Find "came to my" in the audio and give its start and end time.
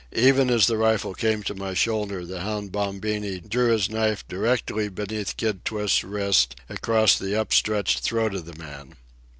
1.13-1.75